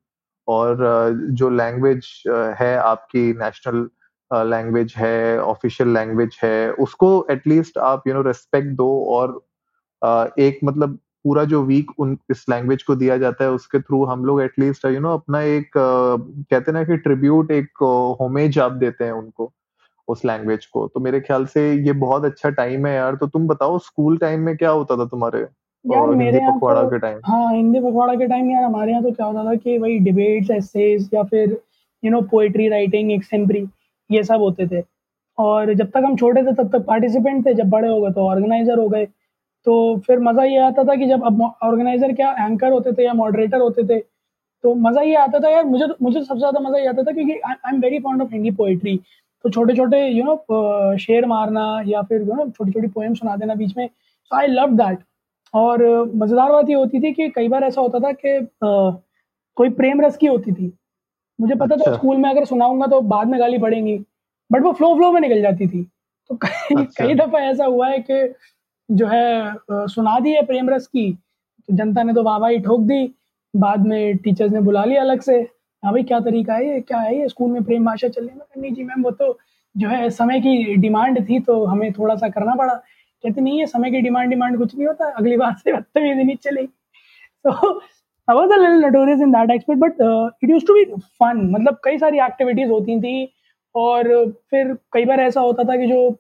और 0.49 0.79
जो 1.32 1.49
लैंग्वेज 1.50 2.06
है 2.59 2.77
आपकी 2.77 3.32
नेशनल 3.35 3.88
लैंग्वेज 4.50 4.94
है 4.97 5.38
ऑफिशियल 5.41 5.93
लैंग्वेज 5.94 6.38
है 6.43 6.73
उसको 6.82 7.09
एटलीस्ट 7.31 7.79
आप 7.79 8.09
यू 8.09 8.15
नो 8.15 8.23
रेस्पेक्ट 8.23 8.69
दो 8.77 8.88
और 9.11 10.32
एक 10.38 10.59
मतलब 10.65 10.99
पूरा 11.25 11.44
जो 11.44 11.62
वीक 11.65 11.91
उन 12.00 12.17
इस 12.31 12.44
लैंग्वेज 12.50 12.82
को 12.82 12.94
दिया 12.97 13.17
जाता 13.19 13.44
है 13.44 13.50
उसके 13.50 13.81
थ्रू 13.81 14.05
हम 14.05 14.25
लोग 14.25 14.41
एटलीस्ट 14.43 14.85
यू 14.85 15.00
नो 15.00 15.12
अपना 15.15 15.41
एक 15.43 15.71
कहते 15.76 16.73
ना 16.73 16.85
कि 16.85 16.97
ट्रिब्यूट 16.99 17.50
एक 17.50 17.82
होमेज 18.21 18.59
आप 18.59 18.73
देते 18.82 19.05
हैं 19.05 19.12
उनको 19.12 19.50
उस 20.09 20.25
लैंग्वेज 20.25 20.65
को। 20.67 20.87
तो 20.87 21.00
मेरे 21.00 21.21
ख्याल 21.21 21.44
से 21.47 21.61
ये 21.75 21.93
बहुत 22.00 22.25
अच्छा 22.25 22.50
टाइम 22.53 22.87
है 22.87 22.94
यार। 22.94 23.15
तो 23.17 23.26
तुम 23.26 23.47
बताओ 23.49 23.79
स्कूल 23.81 24.17
टाइम 24.19 24.41
में 24.41 24.56
क्या 24.56 24.71
होता 24.71 24.97
था 24.97 25.05
तुम्हारे? 25.06 25.41
यार 25.85 26.15
मेरे 26.17 26.38
यहाँ 26.38 26.53
पखवाड़ा 26.53 26.82
तो, 26.82 26.88
के 26.91 26.99
टाइम 26.99 27.19
हाँ 27.25 27.55
हिंदी 27.55 27.81
पखवाड़ा 27.81 28.15
के 28.15 28.27
टाइम 28.27 28.50
यार 28.50 28.62
हमारे 28.65 28.91
यहाँ 28.93 29.03
तो 29.03 29.11
क्या 29.12 29.27
होता 29.27 29.44
था 29.44 29.55
कि 29.55 29.79
वही 29.79 29.99
डिबेट्स 30.00 30.50
एसेज 30.50 31.09
या 31.15 31.23
फिर 31.25 31.56
you 32.03 32.11
know 32.11 32.20
poetry 32.31 32.69
writing 32.69 33.12
extempore 33.12 33.67
ये 34.11 34.23
सब 34.25 34.41
होते 34.41 34.67
थे। 34.67 34.82
और 35.38 35.73
जब 35.75 35.91
तक 35.91 36.03
हम 36.05 36.17
छोटे 36.17 36.43
थे 36.43 36.53
तब 36.55 36.69
तक 36.73 36.85
पार्टिसिपेंट 36.87 37.44
थे। 37.47 37.55
जब 37.55 37.69
बड़े 37.70 37.88
हो 37.88 38.00
गए 38.00 38.11
तो 38.12 38.29
ऑर्गेनाइजर 38.29 38.79
हो 38.79 38.88
गए। 38.88 39.06
तो 39.66 39.75
फिर 40.06 40.19
मज़ा 40.20 40.44
ये 40.44 40.58
आता 40.58 40.84
था 40.84 40.94
कि 40.94 41.06
जब 41.06 41.25
अब 41.26 41.43
ऑर्गेनाइजर 41.43 42.12
क्या 42.12 42.31
एंकर 42.40 42.72
होते 42.72 42.93
थे 42.93 43.05
या 43.05 43.12
मॉडरेटर 43.14 43.61
होते 43.61 43.84
थे 43.84 43.99
तो 44.64 44.75
मज़ा 44.81 45.02
ये 45.02 45.14
आता 45.16 45.38
था 45.38 45.50
यार 45.50 45.64
मुझे 45.64 45.87
मुझे 46.02 46.20
सबसे 46.20 46.38
ज़्यादा 46.38 46.61
मज़ा 46.61 46.78
ये 46.78 46.87
आता 46.87 47.02
था 47.02 47.12
क्योंकि 47.12 47.38
I 47.46 47.72
am 47.72 47.81
very 47.81 47.99
fond 47.99 48.22
of 48.22 48.32
Hindi 48.32 48.50
poetry 48.50 48.96
तो 49.44 49.50
छोटे 49.50 49.75
छोटे 49.75 50.06
यू 50.06 50.25
नो 50.25 50.96
शेर 50.99 51.26
मारना 51.26 51.64
या 51.87 52.02
फिर 52.02 52.20
यू 52.20 52.34
नो 52.34 52.49
छोटी 52.50 52.72
छोटी 52.72 52.88
पोएम 52.88 53.14
सुना 53.14 53.37
देना 53.37 53.55
बीच 53.55 53.76
में 53.76 53.87
सो 53.87 54.37
आई 54.37 54.46
लव 54.46 54.76
दैट 54.76 54.99
और 55.55 55.82
मज़ेदार 56.14 56.52
बात 56.52 56.69
ये 56.69 56.75
होती 56.75 57.00
थी 57.00 57.12
कि 57.12 57.28
कई 57.28 57.49
बार 57.49 57.64
ऐसा 57.64 57.81
होता 57.81 57.99
था 57.99 58.12
कि 58.14 58.38
कोई 59.56 59.69
प्रेम 59.72 60.00
रस 60.00 60.17
की 60.17 60.26
होती 60.26 60.52
थी 60.52 60.72
मुझे 61.38 61.55
पता 61.55 61.75
अच्छा। 61.75 61.90
था 61.90 61.96
स्कूल 61.96 62.17
में 62.17 62.28
अगर 62.31 62.44
सुनाऊँगा 62.44 62.87
तो 62.87 63.00
बाद 63.08 63.28
में 63.28 63.38
गाली 63.40 63.58
पड़ेंगी 63.58 63.99
बट 64.50 64.62
वो 64.62 64.72
फ्लो 64.72 64.94
फ्लो 64.94 65.10
में 65.12 65.20
निकल 65.20 65.43
जाती 65.43 65.67
थी 65.67 65.82
तो 66.31 66.37
कई 66.37 66.75
अच्छा। 66.75 67.05
कई 67.05 67.14
दफ़ा 67.14 67.40
ऐसा 67.40 67.64
हुआ 67.64 67.88
है 67.88 67.99
कि 68.00 68.22
जो 68.90 69.06
है 69.06 69.54
सुना 69.72 70.20
दी 70.20 70.31
है 70.31 70.46
प्रेम 70.46 70.70
रस 70.70 70.86
की। 70.86 71.12
तो 71.69 71.76
जनता 71.76 72.03
ने 72.03 72.14
तो 72.14 72.22
वाह 72.22 72.48
ही 72.48 72.58
ठोक 72.58 72.81
दी। 72.81 73.14
बाद 73.56 73.86
में 73.86 74.17
टीचर्स 74.17 74.53
ने 74.53 74.60
बुला 74.60 74.84
लिया 74.84 75.00
अलग 75.00 75.20
से। 75.20 75.36
हाँ 75.84 75.93
भाई 75.93 76.03
क्या 76.03 76.20
तरीका 76.20 76.55
है 76.55 76.69
ये? 76.69 76.81
क्या 76.81 76.98
है 76.98 77.19
ये? 77.19 77.29
स्कूल 77.29 77.50
में 77.50 77.64
प्रेम 77.64 77.84
भाषा 77.84 78.08
चलने 78.08 78.32
में? 78.32 78.41
करनी 78.41 78.70
जी 78.70 78.84
मैम 78.84 79.03
वो 79.03 79.10
तो 79.10 79.38
जो 79.76 79.88
है 79.88 80.10
समय 80.10 80.41
की 80.41 80.76
डिमांड 80.76 81.29
थी 81.29 81.41
तो 81.41 81.64
हमें 81.64 81.93
थोड़ा 81.93 82.14
सा 82.14 82.29
करना 82.29 82.55
पड़ा। 82.55 82.74
कहते 83.22 83.41
नहीं 83.41 83.60
है 83.60 83.67
समय 83.67 83.91
की 83.91 84.00
डिमांड 84.00 84.31
डिमांड 84.31 84.58
कुछ 84.58 84.76
नहीं 84.76 84.86
होता। 84.86 85.10
अगली 85.10 85.36
बार 85.36 85.53
से 85.53 85.72
बदतमीजी 85.72 86.24
नहीं 86.24 86.36
चलेगी। 86.36 86.69
तो 87.46 87.82
little 88.31 88.81
notorious 88.81 89.20
in 89.20 89.32
that 89.32 89.50
aspect, 89.50 89.79
but 89.81 90.00
uh, 90.00 90.31
it 90.43 90.48
used 90.48 90.67
to 90.67 90.74
be 90.74 91.03
fun. 91.22 91.50
मतलब 91.50 91.81
कई 91.84 91.98
सारी 91.98 92.19
एक्टिविटीज़ 92.19 92.70
होती 92.70 93.00
थी 93.00 93.32
और 93.74 94.31
फिर 94.50 94.79
कई 94.93 95.05
बार 95.05 95.20
ऐसा 95.20 95.41
होता 95.41 95.64
था 95.64 95.76
कि 95.76 95.86
जो 95.86 96.10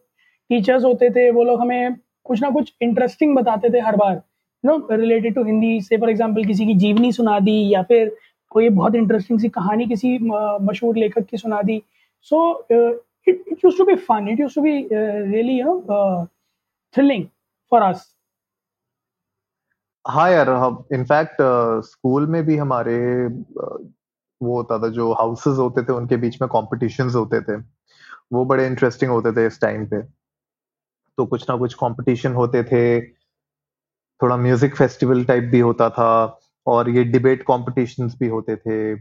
टीचर्स 0.48 0.84
होते 0.84 1.10
थे 1.10 1.30
वो 1.30 1.44
लोग 1.44 1.60
हमें 1.60 1.96
कुछ 2.26 2.42
ना 2.42 2.50
कुछ 2.50 2.72
इंटरेस्टिंग 2.82 3.34
बताते 3.36 3.70
थे 3.70 3.80
हर 3.80 3.96
बार 3.96 4.22
नो 4.64 4.76
रिलेटेड 4.90 5.34
टू 5.34 5.44
हिंदी 5.44 5.80
से 5.80 5.96
फॉर 5.96 6.10
एग्जांपल 6.10 6.44
किसी 6.44 6.66
की 6.66 6.74
जीवनी 6.76 7.12
सुना 7.12 7.38
दी, 7.40 7.58
या 7.74 7.82
फिर 7.82 8.16
कोई 8.52 8.68
बहुत 8.70 8.94
इंटरेस्टिंग 8.94 9.40
सी 9.40 9.48
कहानी 9.50 9.86
किसी 9.86 10.18
मशहूर 10.22 10.96
लेखक 10.96 11.26
की 11.30 11.36
सुना 11.36 11.60
दी। 11.62 11.82
So 12.22 12.66
it 12.70 13.44
it 13.48 13.64
use 13.64 13.78
to 13.78 13.84
be 13.84 13.94
fun 14.08 14.28
it 14.28 14.40
use 14.40 14.54
to 14.54 14.62
be 14.62 14.76
really 14.92 15.58
you 15.60 15.74
know 15.90 16.24
thrilling 16.94 17.26
for 17.72 17.82
us 17.82 18.10
हाँ 20.04 20.30
यार 20.30 20.48
इनफैक्ट 20.92 21.36
स्कूल 21.84 22.26
में 22.26 22.42
भी 22.46 22.56
हमारे 22.56 22.96
वो 24.40 24.56
होता 24.56 24.78
था, 24.78 24.88
जो 24.88 25.12
हाउसेस 25.12 25.58
होते 25.58 25.82
थे, 25.82 25.92
उनके 25.92 26.16
बीच 26.16 26.40
में 26.40 26.48
कॉम्पिटिशन 26.50 27.08
होते 27.10 27.40
थे। 27.42 27.56
वो 28.32 28.44
बड़े 28.44 28.66
इंटरेस्टिंग 28.66 29.10
होते 29.10 29.32
थे 29.32 29.46
इस 29.46 29.60
टाइम 29.60 29.86
पे। 29.88 30.00
तो 31.18 31.26
कुछ 31.26 31.48
ना 31.50 31.56
कुछ 31.56 31.74
कंपटीशन 31.74 32.32
होते 32.34 32.62
थे। 32.64 32.84
थोड़ा 34.20 34.36
म्यूज़िक 34.36 34.74
फेस्टिवल 34.76 35.24
टाइप 35.24 35.44
भी 35.44 35.60
होता 35.60 35.88
था 35.90 36.08
और 36.66 36.90
ये 36.90 37.04
डिबेट 37.04 37.42
कॉम्पिटिशन 37.44 38.08
भी 38.20 38.28
होते 38.28 38.56
थे। 38.56 38.94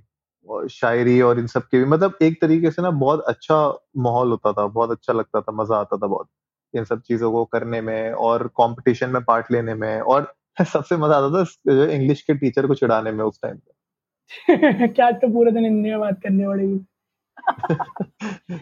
और 0.47 0.67
शायरी 0.69 1.19
और 1.21 1.39
इन 1.39 1.47
सब 1.47 1.63
के 1.63 1.79
भी 1.79 1.85
मतलब 1.85 2.17
एक 2.21 2.41
तरीके 2.41 2.71
से 2.71 2.81
ना 2.81 2.89
बहुत 2.93 3.23
अच्छा 3.27 3.55
माहौल 3.97 4.29
होता 4.29 4.51
था, 4.53 4.65
बहुत 4.67 4.91
अच्छा 4.91 5.13
लगता 5.13 5.41
था, 5.41 5.51
मज़ा 5.53 5.77
आता 5.77 5.97
था 5.97 6.07
बहुत 6.07 6.29
इन 6.73 6.83
सब 6.85 7.01
चीज़ों 7.01 7.31
को 7.31 7.43
करने 7.47 7.81
में 7.81 8.11
और 8.13 8.47
कंपटीशन 8.57 9.09
में 9.09 9.23
पार्ट 9.23 9.51
लेने 9.51 9.73
में 9.75 9.99
और 10.01 10.33
सबसे 10.63 10.97
मज़ा 10.97 11.17
आता 11.17 11.43
था 11.45 11.91
इंग्लिश 11.93 12.21
के 12.21 12.33
टीचर 12.35 12.67
को 12.67 12.75
चिढ़ाने 12.75 13.11
में 13.11 13.23
उस 13.25 13.39
टाइम 13.43 13.57
पे। 13.57 14.87
क्या 14.89 15.11
तो 15.13 15.27
पूरे 15.33 15.51
दिन 15.51 15.65
हिंदी 15.65 15.89
में 15.89 15.99
बात 15.99 16.19
करनी 16.23 16.45
पड़ेगी। 16.45 16.79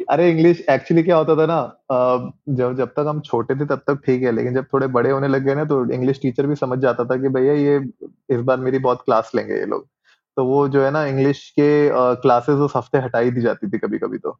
अरे 0.09 0.29
इंग्लिश 0.31 0.65
एक्चुअली 0.69 1.03
क्या 1.03 1.17
होता 1.17 1.35
था 1.35 1.45
ना 1.45 1.59
जब 2.49 2.75
जब 2.77 2.87
तक 2.87 3.05
हम 3.07 3.19
छोटे 3.21 3.55
थे 3.55 3.65
तब 3.65 3.81
तक 3.87 4.01
ठीक 4.05 4.23
है 4.23 4.31
लेकिन 4.31 4.53
जब 4.53 4.65
थोड़े 4.73 4.87
बड़े 4.87 5.11
होने 5.11 5.27
लग 5.27 5.43
गए 5.43 5.55
ना 5.55 5.65
तो 5.65 5.91
इंग्लिश 5.91 6.19
टीचर 6.21 6.47
भी 6.47 6.55
समझ 6.55 6.79
जाता 6.79 7.05
था 7.05 7.15
कि 7.15 7.29
भैया 7.29 7.53
ये 7.53 7.77
इस 8.29 8.41
बार 8.41 8.57
मेरी 8.57 8.79
बहुत 8.79 9.01
क्लास 9.05 9.31
लेंगे 9.35 9.53
ये 9.53 9.65
लोग। 9.65 9.87
तो 10.37 10.45
वो 10.45 10.67
जो 10.67 10.83
है 10.83 10.91
ना 10.91 11.05
इंग्लिश 11.05 11.49
के 11.49 11.89
क्लासेस 12.21 12.55
उस 12.55 12.73
हफ़्ते 12.75 12.97
हटाई 12.97 13.31
दी 13.31 13.41
जाती 13.41 13.69
थी 13.69 13.77
कभी 13.77 13.97
कभी 13.97 14.17
तो 14.17 14.31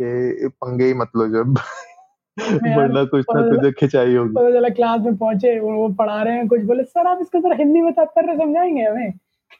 कि 0.00 0.48
पंगे 0.48 0.84
ही 0.84 0.94
मत 0.94 1.08
लो 1.16 1.28
जब। 1.28 1.58
वरना 2.76 3.04
कुछ 3.04 3.24
ना 3.34 3.42
तुझे 3.42 3.72
खिंचाई 3.72 4.14
होगी। 4.14 4.34
पता 4.34 4.50
चला 4.50 4.68
क्लास 4.68 5.00
में 5.00 5.16
पहुँचे 5.16 5.58
वो 5.60 5.72
वो 5.72 5.88
पढ़ा 5.88 6.22
रहे 6.22 6.34
हैं 6.34 6.48
कुछ 6.48 6.60
बोले 6.60 6.84
सर 6.84 7.06
आप 7.06 7.18
इसको 7.20 7.38
जरा 7.38 7.56
हिंदी 7.56 7.80
में 7.80 7.92
तात्पर्य 7.92 8.36
समझाएँगे 8.36 8.82
हमें? 8.82 9.12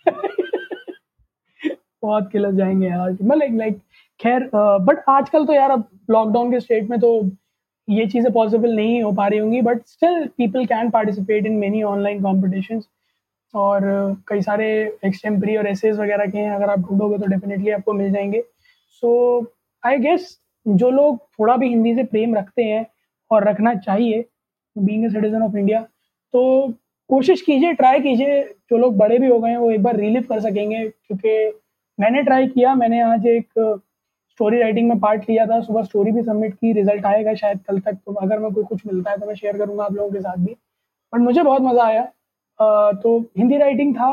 बहुत 2.03 2.29
किलर 2.33 2.53
जाएँगे 2.53 2.87
यार। 2.87 3.11
मतलब 3.11 3.59
लाइक 3.59 3.79
खैर 4.23 4.49
बट 4.55 5.03
आजकल 5.09 5.47
तो 5.47 5.53
यार 5.53 5.71
अब 5.71 5.85
लॉकडाउन 6.11 6.51
के 6.53 6.61
स्टेट 6.61 6.91
में 6.91 6.99
तो 7.01 7.31
ये 7.89 8.07
चीज़ें 8.07 8.33
पॉसिबल 8.33 8.75
नहीं 8.77 9.03
हो 9.03 9.13
पा 9.13 9.27
रही 9.27 9.39
होंगी 9.39 9.61
but 9.63 9.81
still 9.87 10.27
people 10.39 10.65
can 10.67 10.91
participate 10.91 11.47
in 11.47 11.53
many 11.59 11.83
online 11.83 12.23
competition 12.23 12.83
और 13.55 13.83
कई 14.29 14.41
सारे 14.43 14.69
एक्सटेम्परी 15.05 15.57
और 15.57 15.67
एसेज 15.67 15.99
वगैरह 15.99 16.27
के 16.27 16.39
हैं, 16.39 16.51
अगर 16.51 16.71
आप 16.71 16.79
ढूंढोगे 16.81 17.19
तो 17.19 17.27
डेफिनेटली 17.27 17.71
आपको 17.71 17.93
मिल 17.93 18.13
जाएँगे। 18.13 18.43
सो 19.03 19.47
आई 19.83 19.99
गेस 19.99 20.39
जो 20.67 20.91
लोग 20.91 21.19
थोड़ा 21.39 21.57
भी 21.57 21.69
हिंदी 21.69 21.95
से 21.95 22.05
प्रेम 22.05 22.35
रखते 22.37 22.63
हैं 22.65 22.87
और 23.31 23.49
रखना 23.49 23.75
चाहिए 23.77 24.25
being 24.77 25.05
a 25.05 25.09
citizen 25.11 25.43
of 25.43 25.57
India 25.57 25.81
तो 26.35 26.73
कोशिश 27.11 27.41
कीजिए 27.43 27.73
ट्राई 27.73 28.01
कीजिए, 28.01 28.43
जो 28.43 28.77
लोग 28.79 28.97
बड़े 28.97 29.19
भी 29.19 29.29
हो 29.29 29.39
गए 29.39 29.51
हैं, 29.51 29.57
वो 29.57 29.71
एक 29.71 29.83
बार 29.83 29.97
रिलीव 29.97 30.23
कर 30.29 30.41
सकेंगे, 30.41 30.85
क्योंकि 30.89 31.59
मैंने 31.99 32.23
ट्राई 32.23 32.47
किया, 32.49 32.75
मैंने 32.75 33.01
आज 33.03 33.27
एक 33.27 33.81
स्टोरी 34.35 34.59
राइटिंग 34.61 34.89
में 34.89 34.99
पार्ट 35.01 35.29
लिया 35.31 35.47
था 35.47 35.61
सुबह 35.61 35.83
स्टोरी 35.83 36.13
भी 36.13 36.23
सबमिट 36.23 36.55
की 36.55 36.73
रिज़ल्ट 36.73 37.07
आएगा 37.07 37.35
शायद 37.35 37.59
कल 37.69 37.79
तक 37.81 37.97
तो 38.07 38.13
अगर 38.13 38.39
मैं 38.39 38.53
कोई 38.53 38.65
कुछ 38.65 38.87
मिलता 38.87 39.11
है 39.11 39.19
तो 39.19 39.27
मैं 39.27 39.35
शेयर 39.35 39.59
करूँगा 39.59 39.85
आप 39.85 39.93
लोगों 39.93 40.11
के 40.11 40.21
साथ 40.21 40.37
भी। 40.37 40.57
बट 41.13 41.21
मुझे 41.21 41.43
बहुत 41.43 41.63
मज़ा 41.63 41.85
आया। 41.85 42.05
तो 42.95 43.19
हिंदी 43.39 43.57
राइटिंग 43.59 43.95
था 43.95 44.11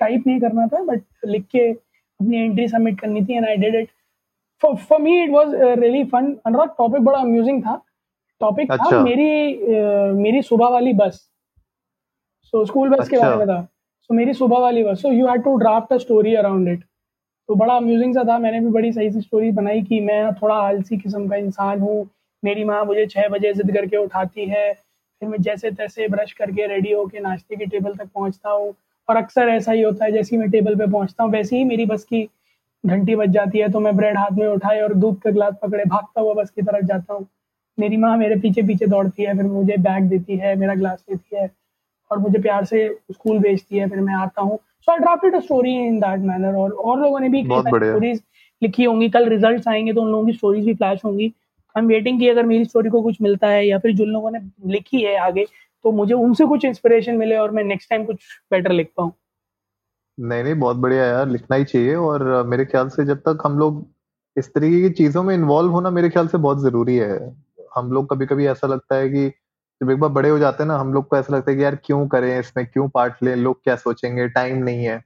टाइप 0.00 0.26
नहीं 0.26 0.40
करना 0.40 0.66
था 0.66 0.82
बट 0.84 1.02
लिख 1.26 1.44
के 1.52 1.68
अपनी 1.70 2.38
एंट्री 2.38 2.66
सबमिट 2.68 3.00
करनी 3.00 3.24
थी 3.24 3.36
and 3.36 3.46
I 3.46 3.56
did 3.56 3.74
it 3.74 3.88
for 4.62 5.00
me 5.00 5.22
it 5.22 5.30
was 5.30 5.54
really 5.54 6.04
fun 6.12 6.34
Anurag 6.46 6.74
topic 6.78 7.02
बड़ा 7.04 7.18
अम्यूजिंग 7.18 7.62
था। 7.62 7.80
टॉपिक 8.40 8.72
अच्छा. 8.72 8.90
था 8.92 9.00
मेरी 9.02 9.54
uh, 9.54 10.14
मेरी 10.16 10.42
सुबह 10.42 10.68
वाली 10.70 10.92
बस। 10.94 11.14
सो 12.52 12.64
स्कूल 12.64 12.88
बस 12.88 13.08
के 13.08 13.18
बारे 13.18 13.36
में 13.36 13.46
था। 13.46 13.62
सो 14.02 14.14
मेरी 14.14 14.32
सुबह 14.34 14.58
वाली 14.60 14.84
bus. 14.84 15.02
So 15.02 15.12
you 15.12 15.26
had 15.28 15.42
to 15.44 15.56
draft 15.58 15.92
a 15.92 15.96
story 15.98 16.34
around 16.34 16.68
it 16.68 16.84
तो 17.48 17.54
बड़ा 17.54 17.74
अम्यूजिंग 17.74 18.14
सा 18.14 18.22
था। 18.24 18.38
मैंने 18.38 18.60
भी 18.60 18.68
बड़ी 18.68 18.92
सही 18.92 19.10
सी 19.10 19.20
स्टोरी 19.20 19.50
बनाई 19.52 19.82
कि 19.82 20.00
मैं 20.00 20.32
थोड़ा 20.34 20.54
आलसी 20.54 20.96
किस्म 20.96 21.28
का 21.28 21.36
इंसान 21.36 21.80
हूँ। 21.80 22.08
मेरी 22.42 22.64
माँ 22.64 22.84
मुझे 22.84 23.06
छः 23.06 23.28
बजे 23.28 23.52
जिद 23.52 23.72
करके 23.72 23.96
उठाती 23.96 24.44
है। 24.46 24.72
फिर 24.74 25.28
मैं 25.28 25.40
जैसे 25.42 25.70
तैसे 25.70 26.08
ब्रश 26.08 26.32
करके 26.32 26.66
रेडी 26.66 26.92
होके 26.92 27.20
नाश्ते 27.20 27.56
की 27.56 27.66
टेबल 27.66 27.94
तक 27.94 28.08
पहुँचता 28.14 28.50
हूँ। 28.50 28.74
और 29.08 29.16
अक्सर 29.16 29.48
ऐसा 29.48 29.72
ही 29.72 29.82
होता 29.82 30.04
है 30.04 30.12
जैसे 30.12 30.36
ही 30.36 30.40
मैं 30.40 30.50
टेबल 30.50 30.74
पे 30.76 30.86
पहुँचता 30.86 31.24
हूँ, 31.24 31.32
वैसे 31.32 31.56
ही 31.56 31.64
मेरी 31.64 31.86
बस 31.86 32.04
की 32.04 32.22
घंटी 32.84 33.14
बज 33.16 33.30
जाती 33.30 33.58
है। 33.58 33.68
तो 33.68 33.80
मैं 33.80 33.96
ब्रेड 33.96 34.16
हाथ 34.18 34.30
में 34.30 34.46
उठाए 34.46 34.80
और 34.80 34.94
दूध 34.94 35.20
का 35.20 35.30
गिलास 35.30 35.54
पकड़े, 35.62 35.84
भागता 35.84 36.20
हुआ 36.20 36.34
बस 36.34 36.50
की 36.50 36.62
तरफ़ 36.62 36.84
जाता 36.84 37.14
हूँ। 37.14 37.26
मेरी 37.78 37.96
माँ 37.96 38.16
मेरे 38.16 38.36
पीछे 38.36 38.62
पीछे 38.62 38.86
दौड़ती 38.86 39.22
है, 39.22 39.34
फिर 39.36 39.46
मुझे 39.46 39.76
बैग 39.78 40.04
देती 40.04 40.36
है, 40.36 40.54
मेरा 40.56 40.74
ग्लास 40.74 41.04
देती 41.10 41.36
है। 41.36 41.50
और 42.10 42.18
मुझे 42.18 42.38
प्यार 42.38 42.64
से 42.64 42.88
स्कूल 43.12 43.38
भेजती 43.38 43.78
है 43.78 43.88
फिर 43.90 44.00
मैं 44.00 44.14
आता 44.14 44.42
हूँ। 44.42 44.56
So 44.56 44.92
I 44.92 44.98
drafted 44.98 45.34
a 45.34 45.40
story 45.40 45.74
in 45.78 45.98
that 46.00 46.20
manner 46.22 46.54
और 46.54 46.72
और 46.72 47.00
लोगों 47.00 47.20
ने 47.20 47.28
भी 47.28 47.42
स्टोरीज 47.44 48.22
लिखी 48.62 48.84
होंगी। 48.84 49.08
कल 49.08 49.28
रिजल्ट्स 49.28 49.68
आएँगे 49.68 49.92
तो 49.92 50.02
उन 50.02 50.10
लोगों 50.10 50.26
की 50.26 50.32
स्टोरीज 50.32 50.64
भी 50.64 50.74
फ्लैश 50.74 51.04
होंगी। 51.04 51.32
आई 51.74 51.82
एम 51.82 51.88
वेटिंग 51.88 52.18
कि 52.20 52.28
अगर 52.28 52.46
मेरी 52.46 52.64
स्टोरी 52.64 52.90
को 52.90 53.02
कुछ 53.02 53.20
मिलता 53.22 53.48
है 53.48 53.66
या 53.66 53.78
फिर 53.78 53.94
जिन 53.94 54.08
लोगों 54.08 54.30
ने 54.30 54.38
लिखी 54.72 55.02
है 55.02 55.16
आगे 55.18 55.44
तो 55.84 55.92
मुझे 55.92 56.14
उनसे 56.14 56.44
कुछ 56.46 56.64
इंस्पिरेशन 56.64 57.16
मिले 57.16 57.36
और 57.36 57.50
मैं 57.50 57.64
नेक्स्ट 57.64 57.90
टाइम 57.90 58.04
कुछ 58.04 58.16
बेटर 58.52 58.72
लिख 58.72 58.90
पाऊँ। 58.96 59.12
नहीं 60.18 60.42
नहीं 60.44 60.54
बहुत 60.54 60.76
बढ़िया 60.76 61.04
यार 61.04 61.28
लिखना 61.28 61.56
ही 61.56 61.64
चाहिए 61.64 61.94
और 61.94 62.42
मेरे 62.46 62.64
ख्याल 62.64 62.88
से 62.88 63.04
जब 63.04 63.18
तक 63.18 63.42
हम 63.46 63.58
लोग 63.58 63.86
इस 64.36 64.48
तरीके 64.54 64.80
की 64.82 64.90
चीज़ों 64.94 65.22
में 65.22 65.34
इन्वॉल्व 65.34 65.72
होना 65.72 65.90
मेरे 65.90 66.08
ख्याल 66.08 66.28
से 66.28 66.38
बहुत 66.38 66.62
ज़रूरी 66.62 66.96
है। 66.96 67.18
हम 67.74 67.92
लोग 67.92 68.08
कभी 68.10 68.26
कभी 68.26 68.46
ऐसा 68.46 68.66
लगता 68.66 68.96
है 68.96 69.08
कि 69.08 69.26
जब 69.80 69.90
एक 69.90 69.98
बार 70.00 70.10
बड़े 70.10 70.28
हो 70.28 70.38
जाते 70.38 70.62
हैं 70.62 70.68
ना, 70.68 70.76
हम 70.78 70.92
लोग 70.92 71.06
को 71.08 71.16
ऐसा 71.16 71.34
लगता 71.34 71.50
है 71.50 71.56
कि 71.56 71.62
यार 71.64 71.74
क्यों 71.84 72.06
करें 72.08 72.38
इसमें, 72.38 72.66
क्यों 72.66 72.88
पार्ट 72.88 73.22
लें, 73.22 73.34
लोग 73.36 73.62
क्या 73.64 73.76
सोचेंगे, 73.76 74.28
टाइम 74.28 74.56
नहीं 74.64 74.84
है। 74.84 75.02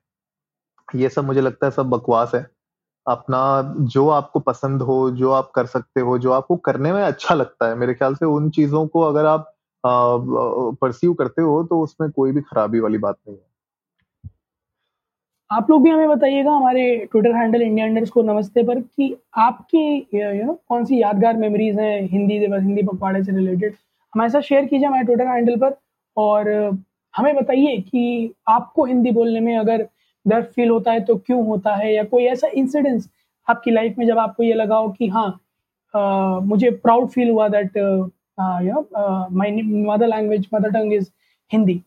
ये 0.88 1.08
सब 1.08 1.24
मुझे 1.24 1.40
लगता 1.40 1.66
है 1.66 1.70
सब 1.72 1.90
बकवास 1.90 2.30
है। 2.34 2.46
अपना 3.06 3.40
जो 3.90 4.08
आपको 4.10 4.40
पसंद 4.40 4.82
हो, 4.82 5.10
जो 5.10 5.30
आप 5.32 5.50
कर 5.54 5.66
सकते 5.66 6.00
हो, 6.00 6.18
जो 6.18 6.32
आपको 6.32 6.56
करने 6.58 6.92
में 6.92 7.02
अच्छा 7.02 7.34
लगता 7.34 7.68
है, 7.68 7.74
मेरे 7.74 7.94
ख्याल 7.94 8.14
से 8.14 8.26
उन 8.26 8.50
चीज़ों 8.50 8.86
को 8.86 9.00
अगर 9.02 9.26
आप 9.26 9.48
परस्यू 9.84 11.14
करते 11.14 11.42
हो 11.42 11.62
तो 11.64 11.80
उसमें 11.80 12.10
कोई 12.10 12.32
भी 12.32 12.40
खराबी 12.42 12.80
वाली 12.80 12.98
बात 12.98 13.16
नहीं 13.28 13.36
है। 13.36 14.30
आप 15.50 15.70
लोग 15.70 15.82
भी 15.84 15.90
हमें 15.90 16.08
बताइएगा, 16.08 16.52
हमारे 16.52 16.96
ट्विटर 17.12 17.34
हैंडल 17.36 17.62
इंडिया 17.62 17.86
इंडर्स 17.86 18.10
को 18.10 18.22
नमस्ते 18.22 18.62
पर, 18.62 18.80
कि 18.80 19.16
आपकी 19.36 19.96
यू 20.14 20.44
नो 20.44 20.52
कौन 20.68 20.84
सी 20.84 21.00
यादगार 21.02 21.36
मेमोरीज 21.36 21.78
हैं, 21.78 22.02
हिंदी 22.08 22.38
दिवस 22.40 22.62
हिंदी 22.62 22.82
पखवाड़े 22.82 23.22
से 23.24 23.32
रिलेटेड 23.32 23.74
हमारे 24.14 24.30
साथ 24.30 24.40
शेयर 24.40 24.64
कीजिए 24.64 24.86
हमारे 24.86 25.04
ट्विटर 25.04 25.26
हैंडल 25.26 25.56
पर 25.56 25.76
और 26.16 26.48
हमें 27.14 27.34
बताइए 27.36 27.76
कि 27.78 28.32
आपको 28.48 28.84
हिंदी 28.84 29.10
बोलने 29.10 29.40
में 29.40 29.56
अगर 29.58 29.86
डर 30.26 30.42
फील 30.42 30.70
होता 30.70 30.92
है 30.92 31.00
तो 31.04 31.16
क्यों 31.16 31.44
होता 31.46 31.74
है 31.76 31.92
या 31.94 32.02
कोई 32.04 32.24
ऐसा 32.24 32.48
इंसिडेंस 32.54 33.08
आपकी 33.48 33.70
लाइफ 33.70 33.98
में 33.98 34.06
जब 34.06 34.18
आपको 34.18 34.42
ये 34.42 34.52
लगा 34.54 34.76
हो 34.76 34.88
कि 34.88 35.08
हाँ 35.08 35.28
आ, 35.94 36.38
मुझे 36.40 36.70
प्राउड 36.70 37.08
फील 37.08 37.30
हुआ 37.30 37.48
that 37.48 37.76
you 37.76 38.72
know 38.72 39.28
my 39.36 39.50
mother 39.62 40.06
language 40.06 40.46
mother 40.54 40.70
tongue 40.70 40.92
is 40.92 41.10
Hindi. 41.50 41.80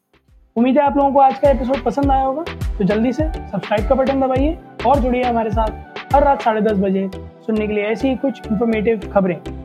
उम्मीद 0.55 0.77
है 0.77 0.83
आप 0.83 0.97
लोगों 0.97 1.11
को 1.13 1.19
आज 1.19 1.39
का 1.39 1.49
एपिसोड 1.49 1.83
पसंद 1.83 2.11
आया 2.11 2.23
होगा। 2.23 2.43
तो 2.77 2.83
जल्दी 2.83 3.11
से 3.13 3.23
सब्सक्राइब 3.31 3.87
का 3.89 3.95
बटन 3.95 4.21
दबाइए 4.21 4.57
और 4.87 4.99
जुड़िए 4.99 5.23
हमारे 5.23 5.51
साथ 5.51 6.13
हर 6.15 6.23
रात 6.23 6.41
साढ़े 6.41 6.61
दस 6.61 6.77
बजे 6.79 7.09
सुनने 7.13 7.67
के 7.67 7.73
लिए 7.73 7.83
ऐसी 7.85 8.07
ही 8.07 8.15
कुछ 8.15 8.47
इन्फॉर्मेटिव 8.51 9.09
खबरें। 9.13 9.64